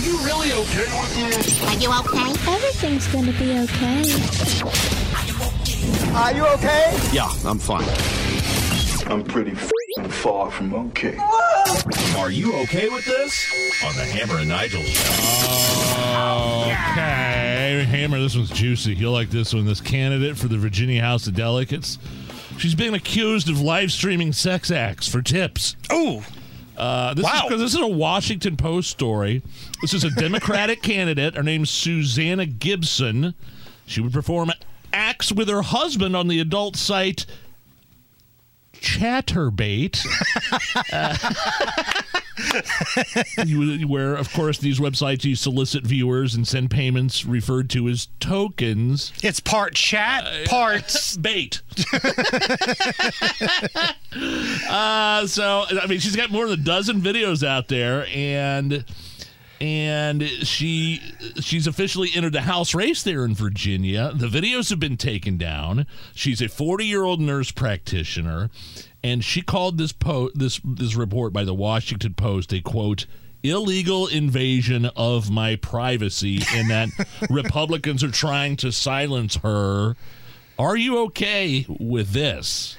[0.00, 1.62] You really okay with this?
[1.62, 2.30] Are you okay?
[2.50, 4.04] Everything's gonna be okay.
[6.14, 6.98] Are you okay?
[7.12, 7.84] Yeah, I'm fine.
[9.10, 11.16] I'm pretty f***ing far from okay.
[12.16, 13.82] Are you okay with this?
[13.84, 15.10] On the Hammer and Nigel show.
[16.66, 18.94] Okay, Hammer, this one's juicy.
[18.94, 19.66] You'll like this one.
[19.66, 21.98] This candidate for the Virginia House of Delegates.
[22.58, 25.76] She's being accused of live streaming sex acts for tips.
[25.92, 26.22] Ooh.
[26.80, 27.48] Uh, this Wow.
[27.50, 29.42] is this is a Washington Post story.
[29.82, 31.34] This is a Democratic candidate.
[31.36, 33.34] Her name's Susanna Gibson.
[33.86, 34.50] She would perform
[34.90, 37.26] acts with her husband on the adult site
[38.74, 40.04] Chaturbate.
[40.92, 41.16] Uh,
[43.46, 48.08] you- where, of course, these websites you solicit viewers and send payments referred to as
[48.20, 49.12] tokens.
[49.22, 51.16] It's part chat, parts.
[51.20, 51.62] bait.
[54.68, 58.84] uh, so I mean, she's got more than a dozen videos out there, and
[59.60, 61.00] and she
[61.40, 64.12] she's officially entered the House race there in Virginia.
[64.14, 65.86] The videos have been taken down.
[66.14, 68.50] She's a 40 year old nurse practitioner,
[69.02, 73.06] and she called this po- this this report by the Washington Post a quote
[73.42, 76.88] illegal invasion of my privacy, and that
[77.30, 79.96] Republicans are trying to silence her.
[80.58, 82.76] Are you okay with this?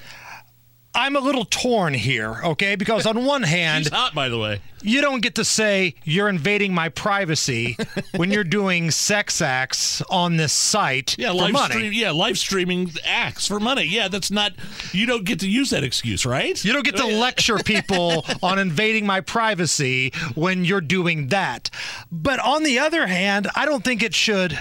[0.94, 2.76] I'm a little torn here, okay?
[2.76, 4.60] Because on one hand, She's hot, by the way.
[4.82, 7.78] you don't get to say you're invading my privacy
[8.16, 11.74] when you're doing sex acts on this site Yeah, for live money.
[11.74, 11.92] stream.
[11.94, 13.84] Yeah, live streaming acts for money.
[13.84, 14.52] Yeah, that's not.
[14.92, 16.62] You don't get to use that excuse, right?
[16.62, 21.70] You don't get to lecture people on invading my privacy when you're doing that.
[22.10, 24.58] But on the other hand, I don't think it should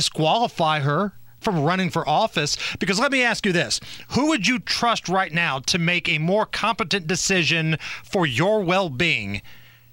[0.00, 3.80] disqualify her from running for office because let me ask you this
[4.10, 9.42] who would you trust right now to make a more competent decision for your well-being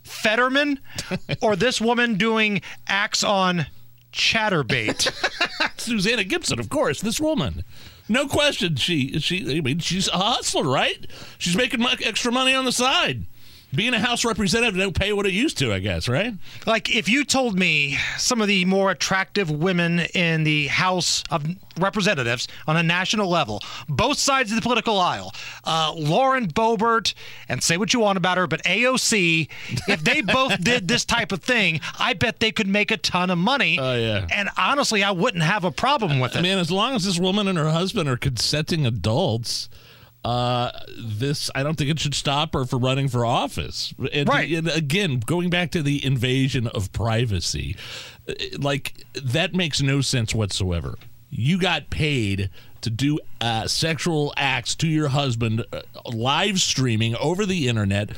[0.04, 0.80] fetterman
[1.42, 3.66] or this woman doing acts on
[4.12, 5.12] chaturbate
[5.78, 7.02] Susanna Gibson, of course.
[7.02, 7.64] This woman,
[8.10, 8.76] no question.
[8.76, 9.58] She she.
[9.58, 11.08] I mean, she's a hustler, right?
[11.38, 13.26] She's making extra money on the side.
[13.76, 16.34] Being a House representative don't pay what it used to, I guess, right?
[16.66, 21.46] Like, if you told me some of the more attractive women in the House of
[21.78, 25.34] Representatives on a national level, both sides of the political aisle,
[25.66, 27.14] uh, Lauren Boebert,
[27.50, 29.50] and say what you want about her, but AOC,
[29.90, 33.30] if they both did this type of thing, I bet they could make a ton
[33.30, 33.78] of money.
[33.80, 34.28] Oh, yeah.
[34.32, 36.44] And honestly, I wouldn't have a problem with I it.
[36.44, 39.68] mean, as long as this woman and her husband are consenting adults,
[40.24, 43.94] uh, this I don't think it should stop her for running for office.
[44.12, 44.52] And, Right.
[44.52, 47.76] and again, going back to the invasion of privacy,
[48.28, 50.96] uh, like that makes no sense whatsoever.
[51.30, 52.50] You got paid
[52.82, 58.12] to do uh, sexual acts to your husband, uh, live streaming over the internet.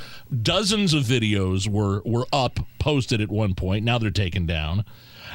[0.43, 3.85] Dozens of videos were were up, posted at one point.
[3.85, 4.85] Now they're taken down.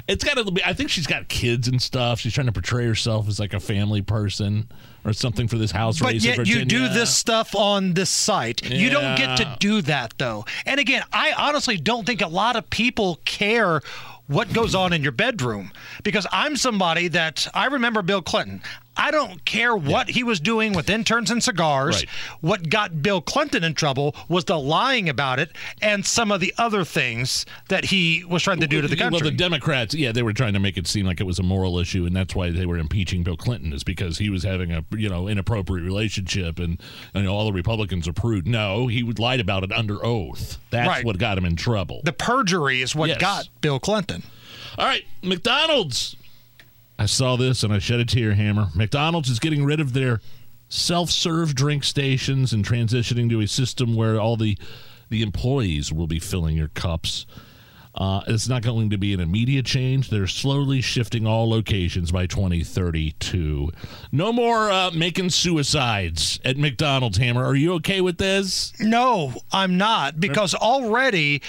[0.08, 0.62] It's got to be.
[0.64, 2.18] I think she's got kids and stuff.
[2.20, 4.68] She's trying to portray herself as like a family person
[5.04, 6.24] or something for this house But race.
[6.24, 8.68] in yet you do this stuff on this site.
[8.68, 10.44] You don't get to do that though.
[10.66, 13.80] And again, I honestly don't think a lot of people care
[14.26, 15.70] what goes on in your bedroom
[16.02, 18.62] because I'm somebody that I remember Bill Clinton.
[18.96, 21.96] I don't care what he was doing with interns and cigars.
[21.96, 22.08] Right.
[22.40, 25.50] What got Bill Clinton in trouble was the lying about it
[25.82, 29.20] and some of the other things that he was trying to do to the country.
[29.20, 31.42] Well, the Democrats, yeah, they were trying to make it seem like it was a
[31.42, 34.70] moral issue, and that's why they were impeaching Bill Clinton, is because he was having
[34.72, 36.80] a you know inappropriate relationship, and
[37.14, 38.46] you know all the Republicans approved.
[38.46, 40.58] No, he would lied about it under oath.
[40.70, 41.04] That's Right.
[41.04, 42.00] what got him in trouble.
[42.04, 43.18] the perjury is what Yes.
[43.20, 44.22] got Bill Clinton.
[44.78, 46.16] All right, McDonald's.
[46.98, 48.68] I saw this and I shed a tear hammer.
[48.74, 50.20] McDonald's is getting rid of their
[50.68, 54.56] self-serve drink stations and transitioning to a system where all the
[55.10, 57.26] the employees will be filling your cups.
[57.94, 60.10] Uh, it's not going to be an immediate change.
[60.10, 63.70] They're slowly shifting all locations by 2032.
[64.10, 67.18] No more uh, making suicides at McDonald's.
[67.18, 68.72] Hammer, are you okay with this?
[68.80, 71.42] No, I'm not because already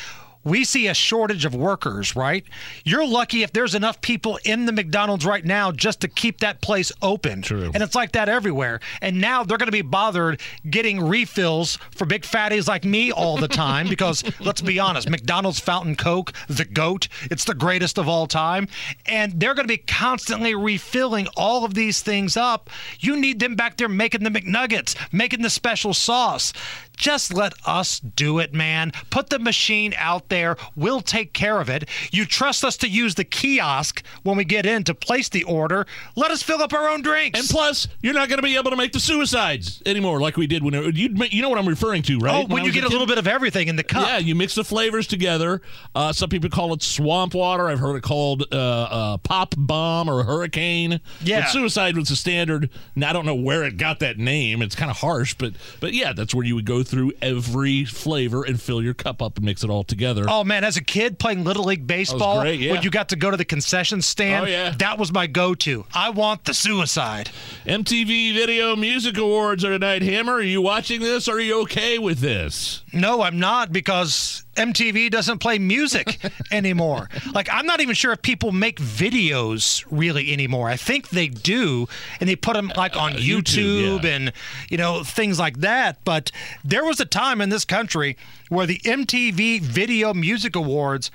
[0.45, 2.45] we see a shortage of workers, right?
[2.85, 6.61] You're lucky if there's enough people in the McDonald's right now just to keep that
[6.61, 7.41] place open.
[7.41, 7.71] True.
[7.73, 8.79] And it's like that everywhere.
[9.01, 10.39] And now they're going to be bothered
[10.69, 15.59] getting refills for big fatties like me all the time because let's be honest, McDonald's
[15.59, 18.67] Fountain Coke, the GOAT, it's the greatest of all time.
[19.07, 22.69] And they're going to be constantly refilling all of these things up.
[22.99, 26.53] You need them back there making the McNuggets, making the special sauce.
[26.95, 28.91] Just let us do it, man.
[29.09, 30.34] Put the machine out there.
[30.75, 31.87] We'll take care of it.
[32.11, 35.85] You trust us to use the kiosk when we get in to place the order.
[36.15, 37.39] Let us fill up our own drinks.
[37.39, 40.47] And plus, you're not going to be able to make the suicides anymore like we
[40.47, 42.45] did when it, you you know what I'm referring to, right?
[42.45, 44.07] oh, when, I you get a kid- little bit of everything in the cup.
[44.07, 45.61] Yeah, you mix the flavors together.
[45.93, 47.67] Uh, some people call it swamp water.
[47.67, 50.99] I've heard it called uh, uh, pop bomb or hurricane.
[51.21, 51.41] Yeah.
[51.41, 52.69] but suicide was the standard.
[52.95, 54.61] Now I don't know where it got that name.
[54.61, 58.43] It's kind of harsh, but but yeah, that's where you would go through every flavor
[58.43, 60.24] and fill your cup up and mix it all together.
[60.29, 62.71] Oh man, as a kid playing little league baseball, great, yeah.
[62.73, 64.73] when you got to go to the concession stand, Oh, yeah.
[64.79, 65.85] that was my go-to.
[65.93, 67.29] I want the suicide.
[67.65, 70.01] MTV Video Music Awards are tonight.
[70.01, 71.27] Hammer, are you watching this?
[71.27, 72.83] Are you okay with this?
[72.93, 76.17] No, I'm not because MTV doesn't play music
[76.51, 77.09] anymore.
[77.33, 80.69] Like I'm not even sure if people make videos really anymore.
[80.69, 81.87] I think they do,
[82.19, 84.09] and they put them like on Uh, YouTube, YouTube, yeah.
[84.11, 84.33] and
[84.69, 86.03] you know things like that.
[86.03, 86.31] But
[86.63, 88.17] there was a time in this country
[88.49, 91.11] where the MTV Video Music Awards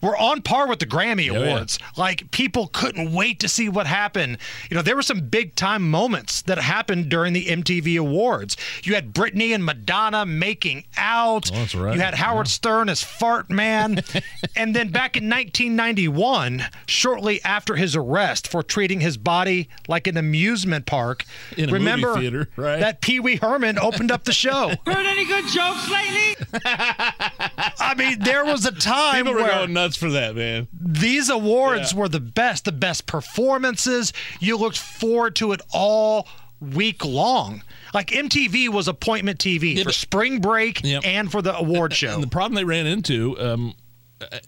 [0.00, 1.50] were on par with the Grammy Oh, yeah.
[1.50, 1.78] Awards.
[1.96, 4.38] Like people couldn't wait to see what happened.
[4.70, 8.56] You know, there were some big time moments that happened during the MTV Awards.
[8.82, 11.50] You had Britney and Madonna making out.
[11.52, 11.94] Oh, that's right.
[11.94, 14.02] You had Howard Stern as Fart Man.
[14.56, 20.16] and then back in 1991, shortly after his arrest for treating his body like an
[20.16, 21.24] amusement park,
[21.56, 22.80] In a movie remember theater, right?
[22.80, 24.68] that Pee Wee Herman opened up the show.
[24.86, 26.46] Heard any good jokes lately?
[26.64, 30.68] I mean, there was a time People were where going nuts for that, man.
[30.72, 31.98] these awards Yeah.
[31.98, 34.12] were the best, the best performances.
[34.40, 36.28] You looked forward to it all
[36.60, 37.62] week long.
[37.94, 41.02] Like MTV was appointment TV Yeah, for but- spring break Yep.
[41.04, 42.14] and for the award show.
[42.14, 43.74] And the problem they ran into um,
[44.20, 44.38] uh,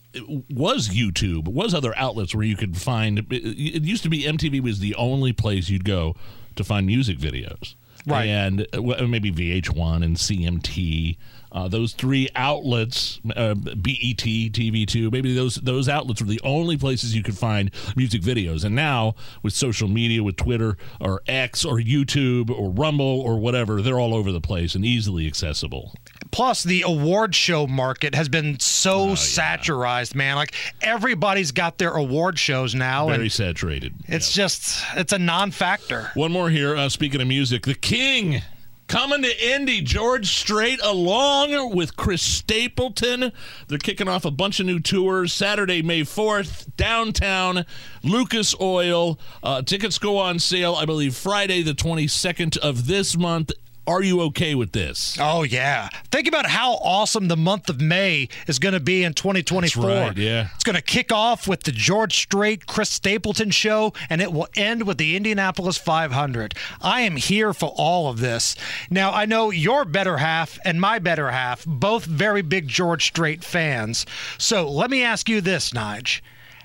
[0.51, 3.27] was YouTube, was other outlets where you could find.
[3.31, 6.15] It used to be MTV was the only place you'd go
[6.57, 7.75] to find music videos,
[8.07, 8.27] Right.
[8.27, 11.17] And maybe VH1 and CMT.
[11.53, 17.15] Uh, those three outlets, uh, BET, TV2, maybe those those outlets were the only places
[17.15, 18.65] you could find music videos.
[18.65, 23.83] And now with social media, with Twitter or X or YouTube or Rumble or whatever,
[23.83, 25.93] they're all over the place and easily accessible.
[26.33, 30.35] Plus, the award show market has been so Oh, saturized, man.
[30.37, 33.95] Like everybody's got their award shows now, Very and saturated.
[34.09, 36.11] it's just it's a non-factor.
[36.15, 36.75] One more here.
[36.75, 38.43] Uh, speaking of music, the King
[38.89, 39.81] coming to Indy.
[39.81, 43.33] George Strait along with Chris Stapleton.
[43.69, 47.65] They're kicking off a bunch of new tours Saturday, May fourth, downtown
[48.03, 49.19] Lucas Oil.
[49.43, 53.53] Uh, tickets go on sale, I believe, Friday the twenty second of this month.
[53.85, 55.17] Are you okay with this?
[55.21, 55.89] Oh yeah.
[56.11, 59.85] Think about how awesome the month of May is going to be in 2024.
[59.85, 60.49] That's right, yeah.
[60.55, 64.47] It's going to kick off with the George Strait Chris Stapleton show and it will
[64.57, 66.55] end with the Indianapolis 500.
[66.81, 68.55] I am here for all of this.
[68.89, 73.43] Now, I know your better half and my better half both very big George Strait
[73.43, 74.07] fans.
[74.39, 76.21] So, let me ask you this, Nige.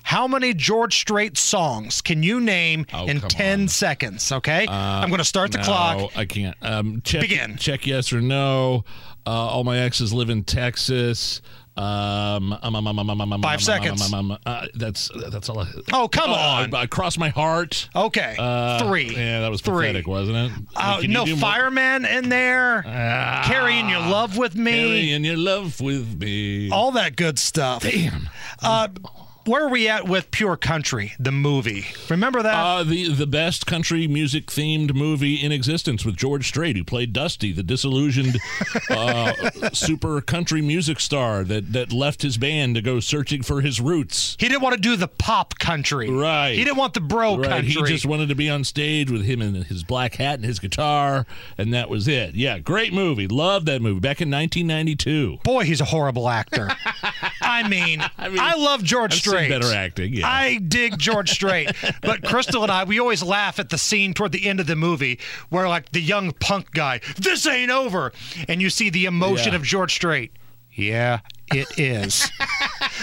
[0.08, 3.64] How many George Strait songs can you name Oh, in 10 on.
[3.66, 4.66] Uh, seconds, okay?
[4.66, 6.16] I'm going to start the no, clock.
[6.16, 6.56] I can't.
[6.62, 7.58] Um, check, Begin.
[7.58, 8.84] Check yes or no.
[9.26, 11.42] Uh, all my exes live in Texas.
[11.76, 14.00] Um, um, um, um, um, um, um, Five um, seconds.
[14.10, 15.58] Um, um, um, uh, that's that's all.
[15.60, 16.74] I, Oh, come on.
[16.74, 17.90] I, I crossed my heart.
[17.94, 19.14] Okay, Uh, three.
[19.14, 19.88] Yeah, that was Three.
[19.88, 20.52] pathetic, wasn't it?
[20.74, 21.40] Uh, Can no do more?
[21.52, 22.82] fireman in there.
[22.86, 24.72] Ah, Carrying your love with me.
[24.72, 26.70] Carrying your love with me.
[26.70, 27.82] All that good stuff.
[27.82, 28.30] Damn.
[28.62, 28.88] Uh,
[29.48, 31.86] where are we at with Pure Country, the movie?
[32.08, 32.54] Remember that?
[32.54, 37.12] Uh, the the best country music themed movie in existence with George Strait, who played
[37.12, 38.38] Dusty, the disillusioned
[38.90, 39.32] uh,
[39.72, 44.36] super country music star that that left his band to go searching for his roots.
[44.38, 46.10] he didn't want to do the pop country.
[46.10, 46.52] Right.
[46.52, 47.68] He didn't want the bro Right, country.
[47.70, 50.58] he just wanted to be on stage with him in his black hat and his
[50.58, 51.26] guitar,
[51.56, 52.34] and that was it.
[52.34, 53.26] Yeah, great movie.
[53.26, 55.38] Loved that movie back in 1992.
[55.42, 56.68] Boy, he's a horrible actor.
[57.58, 59.48] I mean, I, mean, love George I've Strait.
[59.48, 60.12] better acting.
[60.12, 60.28] Yeah.
[60.28, 61.70] I dig George Strait,
[62.02, 64.76] but Crystal and I, we always laugh at the scene toward the end of the
[64.76, 68.12] movie where, like, the young punk guy, this ain't over,
[68.48, 69.56] and you see the emotion Yeah.
[69.56, 70.32] of George Strait.
[70.74, 71.20] Yeah,
[71.52, 72.30] it is.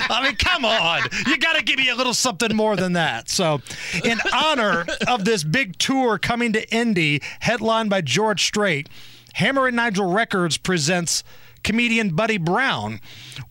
[0.10, 1.02] I mean, come on.
[1.28, 3.28] You got to give me a little something more than that.
[3.30, 3.62] So,
[4.04, 8.88] in honor of this big tour coming to Indy, headlined by George Strait,
[9.34, 11.24] Hammer and Nigel Records presents
[11.64, 13.02] comedian Buddy Brown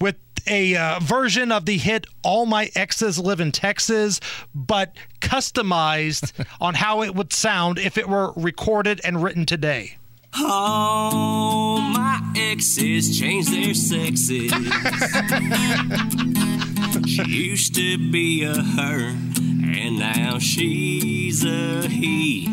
[0.00, 4.20] with a uh, version of the hit All My Exes Live in Texas,
[4.54, 9.98] but customized on how it would sound if it were recorded and written today.
[10.36, 14.50] All my exes change their sexes.
[17.06, 22.48] she used to be a her, and now she's a he.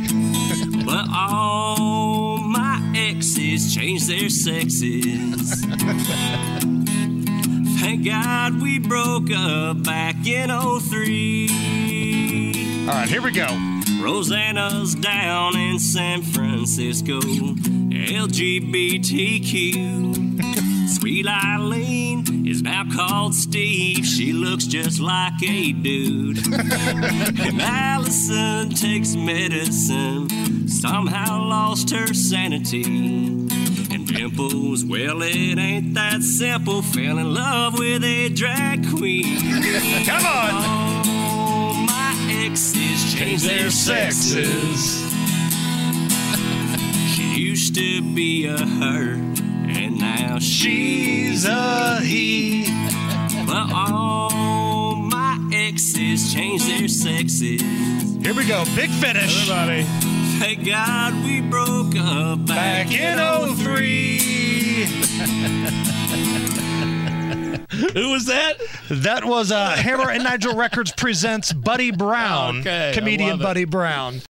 [0.86, 5.66] But all my exes change their sexes.
[7.82, 11.50] Thank God we broke up back in 03.
[12.88, 13.48] All right, here we go.
[14.00, 18.50] Rosanna's down in San Francisco, LGBTQ.
[21.00, 24.06] Sweet Eileen is now called Steve.
[24.06, 26.38] She looks just like a dude.
[26.54, 32.82] and Allison takes medicine, somehow lost her sanity.
[32.84, 36.82] And Dimples, well, it ain't that simple.
[36.82, 39.38] Fell in love with a drag queen.
[40.06, 41.06] Come on.
[41.08, 45.08] All my exes changed their sexes.
[47.12, 49.14] She used to be a her,
[49.68, 52.66] and now she's a he.
[53.46, 57.62] But all my exes changed their sexes.
[58.24, 58.64] Here we go.
[58.76, 59.50] Big finish.
[59.50, 60.01] Everybody.
[60.42, 64.18] Thank God we broke up back, Back in 03.
[67.94, 68.54] Who was that?
[68.90, 73.38] That was uh, Hammer and Nigel Records presents Buddy Brown, Okay, comedian.
[73.38, 74.22] Buddy Brown.